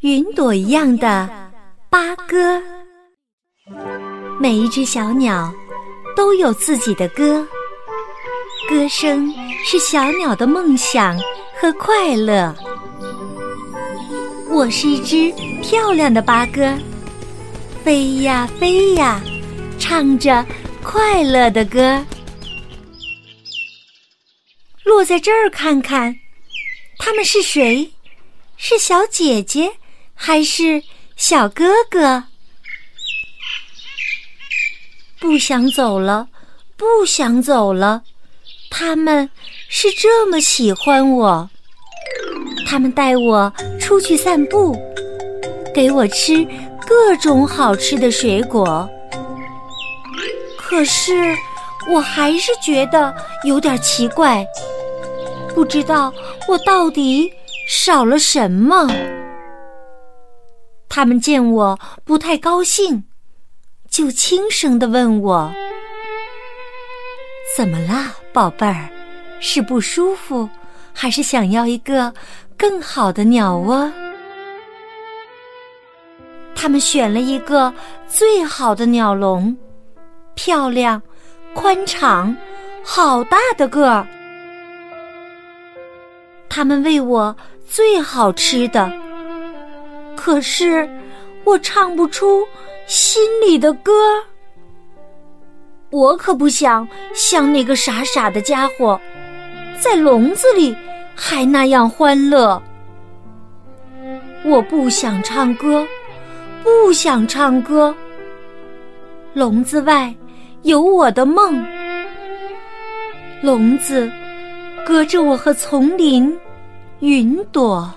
[0.00, 1.28] 云朵一样的
[1.90, 2.62] 八哥。
[4.38, 5.52] 每一只小鸟
[6.14, 7.44] 都有自己的歌，
[8.68, 9.28] 歌声
[9.64, 11.18] 是小鸟的梦想
[11.60, 12.54] 和快乐。
[14.48, 15.34] 我是一只
[15.64, 16.72] 漂亮的八哥，
[17.82, 19.20] 飞呀飞呀，
[19.80, 20.46] 唱着
[20.80, 22.06] 快乐的歌。
[24.84, 26.14] 落在这儿看看，
[26.98, 27.90] 他们是谁？
[28.56, 29.72] 是小姐姐。
[30.20, 30.82] 还是
[31.16, 32.24] 小哥哥，
[35.20, 36.28] 不想走了，
[36.76, 38.02] 不想走了。
[38.68, 39.30] 他们
[39.68, 41.48] 是这么喜欢我，
[42.66, 44.76] 他们带我出去散步，
[45.72, 46.44] 给我吃
[46.84, 48.90] 各种好吃的水果。
[50.56, 51.34] 可是
[51.88, 53.14] 我还是觉得
[53.44, 54.44] 有点奇怪，
[55.54, 56.12] 不知道
[56.48, 57.32] 我到底
[57.68, 58.86] 少了什么。
[60.88, 63.04] 他们见我不太高兴，
[63.88, 65.52] 就轻声的问我
[67.56, 68.88] ：“怎么啦，宝贝儿？
[69.40, 70.48] 是不舒服，
[70.92, 72.12] 还是想要一个
[72.56, 73.90] 更好的鸟窝？”
[76.56, 77.72] 他们选了一个
[78.08, 79.56] 最好的鸟笼，
[80.34, 81.00] 漂亮、
[81.54, 82.36] 宽敞、
[82.82, 84.06] 好大的个儿。
[86.48, 87.36] 他们喂我
[87.68, 88.90] 最好吃的。
[90.20, 90.86] 可是，
[91.44, 92.44] 我唱不出
[92.88, 93.92] 心里的歌。
[95.90, 99.00] 我可不想像那个傻傻的家伙，
[99.80, 100.76] 在笼子里
[101.14, 102.60] 还那样欢乐。
[104.44, 105.86] 我不想唱歌，
[106.64, 107.94] 不想唱歌。
[109.34, 110.12] 笼子外
[110.62, 111.64] 有我的梦，
[113.40, 114.10] 笼子
[114.84, 116.36] 隔着我和丛林、
[116.98, 117.88] 云朵。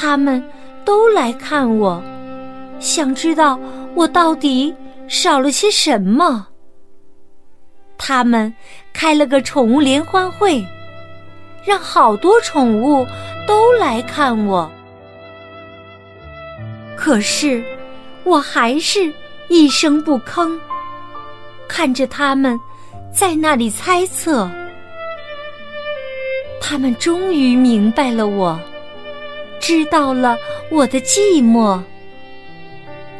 [0.00, 0.40] 他们
[0.84, 2.00] 都来看我，
[2.78, 3.58] 想知道
[3.96, 4.72] 我到底
[5.08, 6.46] 少了些什么。
[7.98, 8.54] 他们
[8.92, 10.64] 开了个宠物联欢会，
[11.64, 13.04] 让好多宠物
[13.44, 14.70] 都来看我。
[16.96, 17.60] 可是
[18.22, 19.12] 我还是
[19.48, 20.56] 一声不吭，
[21.66, 22.56] 看着他们
[23.12, 24.48] 在那里猜测。
[26.60, 28.56] 他们终于明白了我。
[29.68, 30.38] 知道了
[30.70, 31.78] 我的寂寞，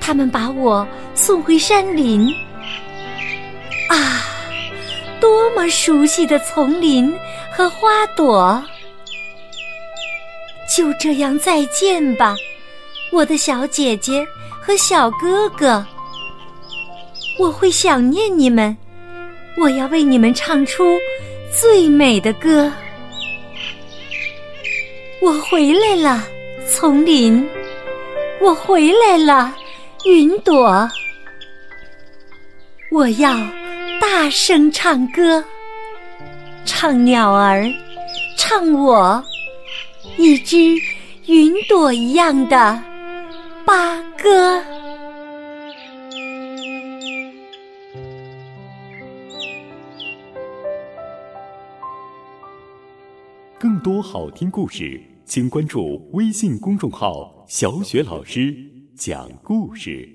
[0.00, 2.26] 他们把我送回山林。
[3.90, 4.24] 啊，
[5.20, 7.14] 多么熟悉的丛林
[7.54, 8.64] 和花朵！
[10.74, 12.34] 就这样再见吧，
[13.12, 14.26] 我的小姐姐
[14.62, 15.84] 和小哥哥。
[17.38, 18.74] 我会想念你们，
[19.58, 20.98] 我要为你们唱出
[21.52, 22.72] 最美的歌。
[25.22, 26.22] 我回来了，
[26.66, 27.44] 丛林；
[28.40, 29.54] 我回来了，
[30.06, 30.88] 云朵。
[32.90, 33.34] 我要
[34.00, 35.44] 大声唱歌，
[36.64, 37.70] 唱鸟儿，
[38.38, 39.22] 唱我，
[40.16, 40.56] 一只
[41.26, 42.82] 云朵一样的
[43.66, 44.62] 八哥。
[53.60, 54.98] 更多好听故事。
[55.26, 58.56] 请关注微信公众号“小雪老师
[58.96, 60.08] 讲故事”。